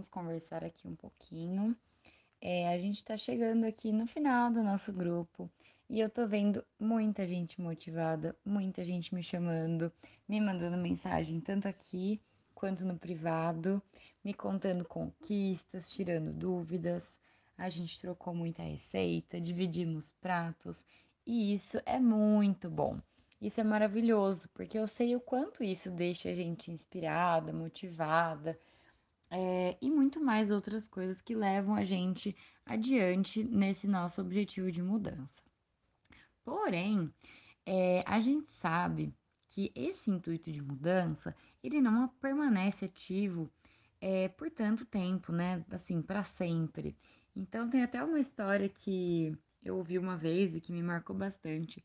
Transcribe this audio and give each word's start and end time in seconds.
vamos 0.00 0.08
conversar 0.08 0.64
aqui 0.64 0.88
um 0.88 0.94
pouquinho. 0.94 1.76
É, 2.40 2.72
a 2.72 2.78
gente 2.78 2.96
está 2.96 3.18
chegando 3.18 3.66
aqui 3.66 3.92
no 3.92 4.06
final 4.06 4.50
do 4.50 4.62
nosso 4.62 4.90
grupo 4.90 5.50
e 5.90 6.00
eu 6.00 6.08
tô 6.08 6.26
vendo 6.26 6.64
muita 6.78 7.26
gente 7.26 7.60
motivada, 7.60 8.34
muita 8.42 8.82
gente 8.82 9.14
me 9.14 9.22
chamando, 9.22 9.92
me 10.26 10.40
mandando 10.40 10.78
mensagem, 10.78 11.38
tanto 11.38 11.68
aqui 11.68 12.18
quanto 12.54 12.82
no 12.82 12.98
privado, 12.98 13.82
me 14.24 14.32
contando 14.32 14.86
conquistas, 14.86 15.92
tirando 15.92 16.32
dúvidas. 16.32 17.02
A 17.58 17.68
gente 17.68 18.00
trocou 18.00 18.34
muita 18.34 18.62
receita, 18.62 19.38
dividimos 19.38 20.12
pratos 20.12 20.82
e 21.26 21.52
isso 21.52 21.78
é 21.84 21.98
muito 22.00 22.70
bom. 22.70 22.98
Isso 23.38 23.60
é 23.60 23.64
maravilhoso, 23.64 24.48
porque 24.54 24.78
eu 24.78 24.88
sei 24.88 25.14
o 25.14 25.20
quanto 25.20 25.62
isso 25.62 25.90
deixa 25.90 26.30
a 26.30 26.34
gente 26.34 26.70
inspirada, 26.70 27.52
motivada, 27.52 28.58
é, 29.30 29.78
e 29.80 29.90
muito 29.90 30.20
mais 30.20 30.50
outras 30.50 30.88
coisas 30.88 31.20
que 31.20 31.34
levam 31.34 31.74
a 31.74 31.84
gente 31.84 32.36
adiante 32.66 33.44
nesse 33.44 33.86
nosso 33.86 34.20
objetivo 34.20 34.70
de 34.70 34.82
mudança. 34.82 35.42
Porém, 36.44 37.12
é, 37.64 38.02
a 38.06 38.20
gente 38.20 38.52
sabe 38.52 39.14
que 39.46 39.72
esse 39.74 40.10
intuito 40.10 40.50
de 40.50 40.60
mudança 40.60 41.34
ele 41.62 41.80
não 41.80 42.08
permanece 42.08 42.84
ativo 42.86 43.50
é, 44.00 44.28
por 44.28 44.50
tanto 44.50 44.84
tempo, 44.86 45.32
né? 45.32 45.64
Assim, 45.70 46.02
para 46.02 46.24
sempre. 46.24 46.96
Então, 47.36 47.68
tem 47.68 47.82
até 47.82 48.02
uma 48.02 48.18
história 48.18 48.68
que 48.68 49.36
eu 49.62 49.76
ouvi 49.76 49.98
uma 49.98 50.16
vez 50.16 50.54
e 50.54 50.60
que 50.60 50.72
me 50.72 50.82
marcou 50.82 51.14
bastante, 51.14 51.84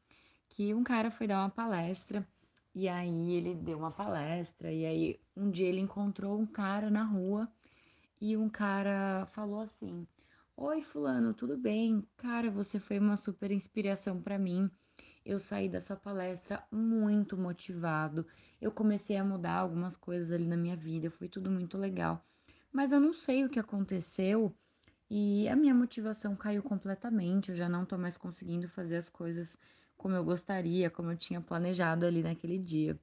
que 0.50 0.74
um 0.74 0.84
cara 0.84 1.12
foi 1.12 1.28
dar 1.28 1.40
uma 1.40 1.50
palestra 1.50 2.28
e 2.76 2.90
aí 2.90 3.32
ele 3.32 3.56
deu 3.56 3.78
uma 3.78 3.90
palestra 3.90 4.70
e 4.70 4.86
aí 4.86 5.20
um 5.36 5.50
dia 5.50 5.66
ele 5.66 5.80
encontrou 5.80 6.38
um 6.38 6.46
cara 6.46 6.90
na 6.90 7.04
rua 7.04 7.50
e 8.20 8.36
um 8.36 8.50
cara 8.50 9.26
falou 9.28 9.62
assim: 9.62 10.06
Oi, 10.58 10.82
Fulano, 10.82 11.34
tudo 11.34 11.58
bem? 11.58 12.06
Cara, 12.18 12.52
você 12.52 12.78
foi 12.78 13.00
uma 13.00 13.16
super 13.16 13.50
inspiração 13.50 14.22
para 14.22 14.38
mim. 14.38 14.70
Eu 15.26 15.40
saí 15.40 15.70
da 15.70 15.80
sua 15.80 15.96
palestra 15.96 16.62
muito 16.70 17.38
motivado. 17.38 18.28
Eu 18.62 18.72
comecei 18.74 19.16
a 19.16 19.24
mudar 19.24 19.54
algumas 19.54 19.96
coisas 19.96 20.30
ali 20.32 20.46
na 20.46 20.58
minha 20.58 20.76
vida, 20.76 21.10
foi 21.10 21.30
tudo 21.30 21.50
muito 21.50 21.78
legal. 21.78 22.26
Mas 22.74 22.92
eu 22.92 23.00
não 23.00 23.14
sei 23.14 23.46
o 23.46 23.50
que 23.50 23.60
aconteceu 23.60 24.54
e 25.10 25.48
a 25.48 25.56
minha 25.56 25.74
motivação 25.74 26.36
caiu 26.36 26.62
completamente. 26.62 27.52
Eu 27.52 27.56
já 27.56 27.70
não 27.70 27.86
tô 27.86 27.98
mais 27.98 28.18
conseguindo 28.18 28.68
fazer 28.68 28.98
as 28.98 29.10
coisas 29.10 29.58
como 29.98 30.16
eu 30.16 30.24
gostaria, 30.24 30.90
como 30.90 31.12
eu 31.12 31.18
tinha 31.18 31.42
planejado 31.42 32.06
ali 32.06 32.22
naquele 32.24 32.58
dia. 32.58 33.00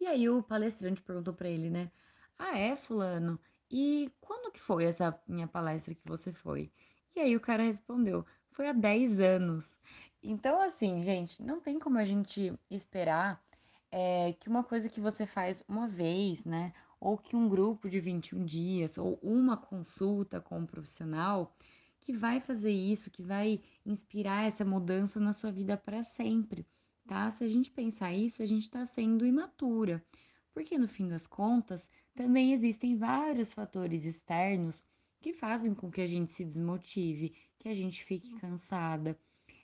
E 0.00 0.06
aí 0.06 0.28
o 0.28 0.42
palestrante 0.42 1.02
perguntou 1.02 1.34
para 1.34 1.48
ele, 1.48 1.68
né? 1.70 1.90
Ah, 2.38 2.58
é, 2.58 2.74
fulano? 2.74 3.38
E 3.70 4.10
quando 4.20 4.52
que 4.52 4.60
foi 4.60 4.84
essa 4.84 5.18
minha 5.28 5.46
palestra 5.46 5.94
que 5.94 6.06
você 6.06 6.32
foi? 6.32 6.72
E 7.14 7.20
aí 7.20 7.36
o 7.36 7.40
cara 7.40 7.62
respondeu: 7.62 8.24
Foi 8.50 8.68
há 8.68 8.72
10 8.72 9.20
anos. 9.20 9.76
Então, 10.22 10.60
assim, 10.60 11.02
gente, 11.02 11.42
não 11.42 11.60
tem 11.60 11.78
como 11.78 11.98
a 11.98 12.04
gente 12.04 12.52
esperar 12.70 13.42
é, 13.90 14.32
que 14.34 14.48
uma 14.48 14.64
coisa 14.64 14.88
que 14.88 15.00
você 15.00 15.26
faz 15.26 15.62
uma 15.68 15.88
vez, 15.88 16.44
né? 16.44 16.72
Ou 16.98 17.16
que 17.16 17.36
um 17.36 17.48
grupo 17.48 17.88
de 17.88 18.00
21 18.00 18.44
dias, 18.44 18.98
ou 18.98 19.18
uma 19.22 19.56
consulta 19.56 20.40
com 20.40 20.58
um 20.58 20.66
profissional, 20.66 21.54
que 22.00 22.12
vai 22.12 22.40
fazer 22.40 22.72
isso, 22.72 23.10
que 23.10 23.22
vai 23.22 23.60
inspirar 23.84 24.48
essa 24.48 24.64
mudança 24.64 25.20
na 25.20 25.32
sua 25.32 25.52
vida 25.52 25.76
para 25.76 26.02
sempre, 26.02 26.66
tá? 27.06 27.30
Se 27.30 27.44
a 27.44 27.48
gente 27.48 27.70
pensar 27.70 28.12
isso, 28.12 28.42
a 28.42 28.46
gente 28.46 28.62
está 28.62 28.86
sendo 28.86 29.26
imatura, 29.26 30.04
porque 30.52 30.78
no 30.78 30.88
fim 30.88 31.08
das 31.08 31.26
contas, 31.26 31.86
também 32.14 32.52
existem 32.52 32.96
vários 32.96 33.52
fatores 33.52 34.04
externos 34.04 34.84
que 35.20 35.32
fazem 35.32 35.74
com 35.74 35.90
que 35.90 36.00
a 36.00 36.06
gente 36.06 36.32
se 36.32 36.44
desmotive, 36.44 37.34
que 37.58 37.68
a 37.68 37.74
gente 37.74 38.04
fique 38.04 38.32
cansada, 38.38 39.18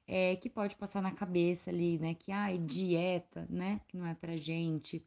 é, 0.07 0.37
que 0.37 0.48
pode 0.48 0.77
passar 0.77 1.03
na 1.03 1.11
cabeça 1.11 1.70
ali, 1.70 1.98
né? 1.98 2.14
Que, 2.14 2.31
ai, 2.31 2.58
dieta, 2.58 3.46
né? 3.51 3.80
Que 3.89 3.96
não 3.96 4.07
é 4.07 4.14
pra 4.14 4.36
gente. 4.36 5.05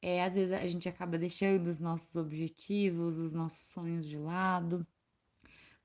É, 0.00 0.24
às 0.24 0.32
vezes 0.32 0.52
a 0.52 0.66
gente 0.66 0.88
acaba 0.88 1.18
deixando 1.18 1.66
os 1.66 1.78
nossos 1.78 2.16
objetivos, 2.16 3.18
os 3.18 3.32
nossos 3.32 3.66
sonhos 3.68 4.08
de 4.08 4.16
lado, 4.16 4.86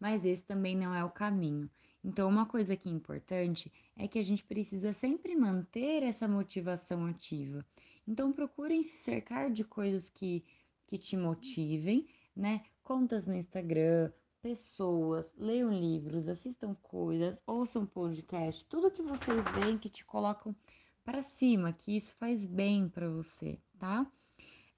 mas 0.05 0.23
esse 0.23 0.43
também 0.43 0.77
não 0.77 0.93
é 0.93 1.03
o 1.03 1.09
caminho. 1.09 1.67
Então, 2.03 2.29
uma 2.29 2.45
coisa 2.45 2.77
que 2.77 2.88
é 2.88 2.91
importante 2.91 3.73
é 3.97 4.07
que 4.07 4.19
a 4.19 4.23
gente 4.23 4.43
precisa 4.43 4.93
sempre 4.93 5.35
manter 5.35 6.03
essa 6.03 6.27
motivação 6.27 7.07
ativa. 7.07 7.66
Então, 8.07 8.31
procurem 8.31 8.83
se 8.83 8.95
cercar 8.97 9.49
de 9.49 9.63
coisas 9.63 10.07
que, 10.11 10.45
que 10.85 10.99
te 10.99 11.17
motivem, 11.17 12.07
né? 12.35 12.61
Contas 12.83 13.25
no 13.25 13.33
Instagram, 13.33 14.11
pessoas, 14.44 15.25
leiam 15.35 15.71
livros, 15.71 16.27
assistam 16.27 16.75
coisas, 16.83 17.41
ouçam 17.47 17.83
podcast, 17.83 18.63
tudo 18.67 18.91
que 18.91 19.01
vocês 19.01 19.44
veem 19.59 19.79
que 19.79 19.89
te 19.89 20.05
colocam 20.05 20.55
para 21.03 21.23
cima, 21.23 21.73
que 21.73 21.97
isso 21.97 22.13
faz 22.19 22.45
bem 22.45 22.88
para 22.88 23.09
você, 23.09 23.57
tá? 23.79 24.05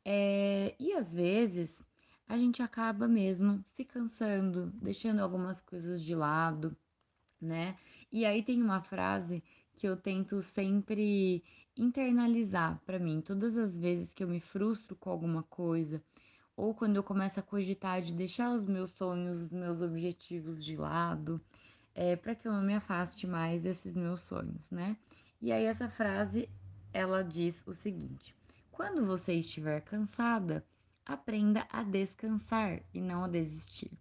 É, 0.06 0.74
e 0.80 0.94
às 0.94 1.14
vezes 1.14 1.86
a 2.28 2.38
gente 2.38 2.62
acaba 2.62 3.08
mesmo 3.08 3.64
se 3.66 3.86
cansando, 3.86 4.72
deixando 4.82 5.20
algumas 5.20 5.62
coisas 5.62 6.02
de 6.02 6.14
lado, 6.14 6.76
né? 7.40 7.78
E 8.12 8.26
aí 8.26 8.44
tem 8.44 8.62
uma 8.62 8.82
frase 8.82 9.44
que 9.76 9.88
eu 9.88 9.96
tento 9.96 10.42
sempre 10.42 11.44
internalizar 11.76 12.82
para 12.86 13.00
mim, 13.00 13.22
todas 13.22 13.56
as 13.58 13.78
vezes 13.78 14.14
que 14.14 14.24
eu 14.24 14.28
me 14.28 14.40
frustro 14.40 14.96
com 14.96 15.10
alguma 15.10 15.44
coisa, 15.44 16.02
ou 16.56 16.74
quando 16.74 16.96
eu 16.96 17.04
começo 17.04 17.40
a 17.40 17.44
cogitar 17.44 18.02
de 18.02 18.14
deixar 18.14 18.54
os 18.54 18.66
meus 18.66 18.90
sonhos, 18.92 19.42
os 19.42 19.52
meus 19.52 19.82
objetivos 19.82 20.64
de 20.66 20.76
lado, 20.76 21.40
é, 21.94 22.16
para 22.16 22.34
que 22.36 22.48
eu 22.48 22.52
não 22.52 22.64
me 22.64 22.74
afaste 22.74 23.28
mais 23.28 23.62
desses 23.62 23.96
meus 23.96 24.22
sonhos, 24.22 24.70
né? 24.72 24.98
E 25.42 25.52
aí 25.52 25.66
essa 25.66 25.88
frase 25.88 26.50
ela 26.92 27.24
diz 27.24 27.64
o 27.68 27.74
seguinte: 27.74 28.36
quando 28.72 29.06
você 29.06 29.34
estiver 29.34 29.82
cansada, 29.82 30.66
aprenda 31.08 31.66
a 31.72 31.82
descansar 31.84 32.84
e 32.94 33.02
não 33.02 33.24
a 33.24 33.28
desistir. 33.30 33.92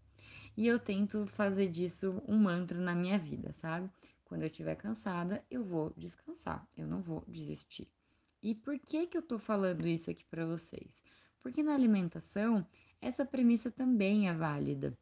E 0.56 0.67
eu 0.67 0.78
tento 0.78 1.27
fazer 1.27 1.69
disso 1.69 2.21
um 2.27 2.37
mantra 2.37 2.78
na 2.81 2.94
minha 2.94 3.19
vida, 3.19 3.53
sabe? 3.53 3.89
Quando 4.25 4.43
eu 4.43 4.49
estiver 4.49 4.75
cansada, 4.75 5.45
eu 5.49 5.65
vou 5.65 5.93
descansar, 5.97 6.66
eu 6.77 6.87
não 6.87 7.00
vou 7.00 7.25
desistir. 7.28 7.89
E 8.43 8.55
por 8.55 8.78
que 8.78 9.06
que 9.06 9.16
eu 9.16 9.22
tô 9.22 9.39
falando 9.39 9.87
isso 9.87 10.11
aqui 10.11 10.25
para 10.25 10.45
vocês? 10.45 11.03
Porque 11.41 11.62
na 11.62 11.75
alimentação, 11.75 12.66
essa 13.00 13.25
premissa 13.25 13.71
também 13.71 14.28
é 14.28 14.34
válida. 14.34 14.99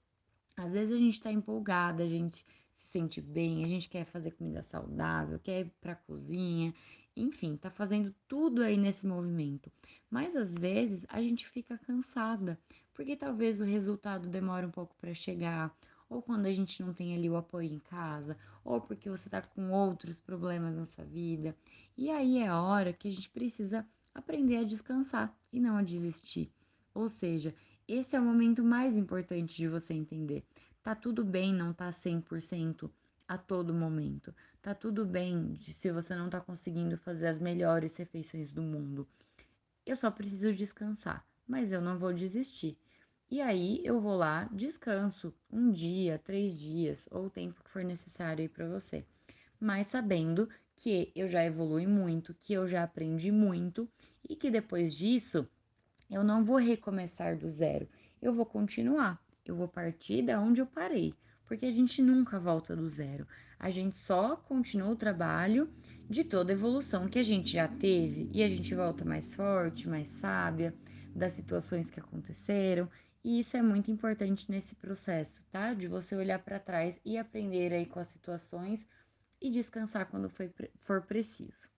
Às 0.56 0.72
vezes 0.72 0.94
a 0.94 0.98
gente 0.98 1.14
está 1.14 1.32
empolgada, 1.32 2.04
a 2.04 2.09
gente 2.09 2.44
se 2.76 2.87
sente 2.88 3.20
bem, 3.20 3.64
a 3.64 3.69
gente 3.69 3.88
quer 3.88 4.04
fazer 4.04 4.32
comida 4.32 4.62
saudável, 4.62 5.38
quer 5.38 5.60
ir 5.60 5.72
para 5.81 5.94
cozinha, 5.94 6.75
enfim, 7.16 7.56
tá 7.56 7.70
fazendo 7.70 8.14
tudo 8.26 8.62
aí 8.62 8.76
nesse 8.76 9.06
movimento. 9.06 9.70
Mas 10.10 10.34
às 10.34 10.54
vezes 10.54 11.06
a 11.08 11.20
gente 11.20 11.48
fica 11.48 11.78
cansada, 11.78 12.58
porque 12.92 13.16
talvez 13.16 13.60
o 13.60 13.64
resultado 13.64 14.28
demore 14.28 14.66
um 14.66 14.70
pouco 14.70 14.94
para 15.00 15.14
chegar, 15.14 15.76
ou 16.08 16.22
quando 16.22 16.47
a 16.47 16.52
gente 16.52 16.82
não 16.82 16.92
tem 16.92 17.14
ali 17.14 17.28
o 17.28 17.36
apoio 17.36 17.72
em 17.72 17.78
casa, 17.78 18.36
ou 18.64 18.80
porque 18.80 19.08
você 19.08 19.28
tá 19.28 19.42
com 19.42 19.70
outros 19.70 20.20
problemas 20.20 20.75
na 20.76 20.84
sua 20.84 21.04
vida. 21.04 21.56
E 21.97 22.10
aí 22.10 22.38
é 22.38 22.48
a 22.48 22.60
hora 22.60 22.92
que 22.92 23.08
a 23.08 23.12
gente 23.12 23.31
precisa 23.31 23.86
aprender 24.14 24.58
a 24.58 24.64
descansar 24.64 25.36
e 25.52 25.60
não 25.60 25.76
a 25.76 25.82
desistir. 25.82 26.52
Ou 26.94 27.08
seja, 27.08 27.54
esse 27.88 28.14
é 28.14 28.20
o 28.20 28.25
momento 28.25 28.62
mais 28.62 28.96
importante 28.96 29.56
de 29.56 29.69
você 29.69 29.92
entender. 29.92 30.44
Tá 30.82 30.94
tudo 30.94 31.25
bem 31.25 31.52
não 31.52 31.72
tá 31.72 31.91
100% 31.91 32.91
a 33.26 33.38
todo 33.38 33.74
momento. 33.74 34.34
Tá 34.60 34.74
tudo 34.74 35.04
bem 35.04 35.56
se 35.56 35.90
você 35.90 36.14
não 36.14 36.28
tá 36.28 36.40
conseguindo 36.40 36.96
fazer 36.96 37.26
as 37.26 37.38
melhores 37.38 37.96
refeições 37.96 38.52
do 38.52 38.62
mundo. 38.62 39.08
Eu 39.86 39.96
só 39.96 40.10
preciso 40.10 40.52
descansar, 40.52 41.26
mas 41.46 41.72
eu 41.72 41.80
não 41.80 41.98
vou 41.98 42.12
desistir. 42.12 42.78
E 43.30 43.40
aí 43.40 43.80
eu 43.84 44.00
vou 44.00 44.16
lá, 44.16 44.44
descanso 44.52 45.34
um 45.50 45.72
dia, 45.72 46.19
três 46.19 46.58
dias 46.58 47.08
ou 47.10 47.26
o 47.26 47.31
tempo 47.31 47.62
que 47.64 47.70
for 47.70 47.82
necessário 47.82 48.43
aí 48.43 48.49
para 48.49 48.69
você. 48.69 49.04
Mas 49.58 49.87
sabendo 49.87 50.49
que 50.76 51.10
eu 51.14 51.28
já 51.28 51.44
evolui 51.44 51.87
muito, 51.87 52.34
que 52.34 52.52
eu 52.52 52.66
já 52.66 52.82
aprendi 52.82 53.32
muito 53.32 53.88
e 54.28 54.37
que 54.37 54.50
depois 54.50 54.94
disso 54.94 55.49
eu 56.10 56.22
não 56.22 56.44
vou 56.44 56.56
recomeçar 56.56 57.37
do 57.37 57.50
zero, 57.50 57.88
eu 58.20 58.32
vou 58.32 58.46
continuar, 58.46 59.22
eu 59.44 59.56
vou 59.56 59.69
partir 59.69 60.22
da 60.22 60.40
onde 60.40 60.60
eu 60.60 60.66
parei, 60.66 61.14
porque 61.54 61.66
a 61.66 61.72
gente 61.72 62.02
nunca 62.02 62.36
volta 62.36 62.74
do 62.74 62.88
zero, 62.88 63.28
a 63.60 63.70
gente 63.70 63.96
só 64.00 64.34
continua 64.34 64.88
o 64.88 64.96
trabalho 64.96 65.72
de 66.10 66.24
toda 66.24 66.52
a 66.52 66.56
evolução 66.56 67.06
que 67.06 67.16
a 67.16 67.22
gente 67.22 67.52
já 67.52 67.68
teve 67.68 68.28
e 68.32 68.42
a 68.42 68.48
gente 68.48 68.74
volta 68.74 69.04
mais 69.04 69.32
forte, 69.32 69.88
mais 69.88 70.08
sábia 70.20 70.74
das 71.14 71.34
situações 71.34 71.88
que 71.88 72.00
aconteceram. 72.00 72.90
E 73.22 73.38
isso 73.38 73.56
é 73.56 73.62
muito 73.62 73.88
importante 73.88 74.50
nesse 74.50 74.74
processo, 74.74 75.40
tá? 75.52 75.72
De 75.72 75.86
você 75.86 76.16
olhar 76.16 76.40
para 76.40 76.58
trás 76.58 76.96
e 77.04 77.16
aprender 77.16 77.72
aí 77.72 77.86
com 77.86 78.00
as 78.00 78.08
situações 78.08 78.84
e 79.40 79.48
descansar 79.48 80.06
quando 80.06 80.28
for 80.80 81.02
preciso. 81.02 81.70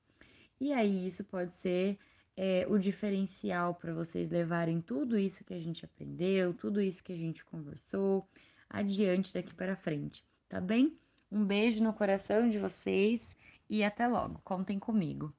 E 0.59 0.73
aí 0.73 1.07
isso 1.07 1.23
pode 1.23 1.53
ser 1.53 1.99
é, 2.35 2.67
o 2.67 2.79
diferencial 2.79 3.75
para 3.75 3.93
vocês 3.93 4.31
levarem 4.31 4.81
tudo 4.81 5.19
isso 5.19 5.45
que 5.45 5.53
a 5.53 5.61
gente 5.61 5.85
aprendeu, 5.85 6.55
tudo 6.55 6.81
isso 6.81 7.05
que 7.05 7.13
a 7.13 7.19
gente 7.19 7.45
conversou 7.45 8.27
adiante 8.69 9.33
daqui 9.33 9.55
para 9.55 9.77
frente, 9.77 10.25
tá 10.49 10.61
bem? 10.61 10.99
Um 11.31 11.45
beijo 11.45 11.83
no 11.83 11.93
coração 11.93 12.49
de 12.49 12.59
vocês 12.59 13.21
e 13.69 13.83
até 13.83 14.07
logo. 14.07 14.41
Contem 14.45 14.79
comigo. 14.79 15.35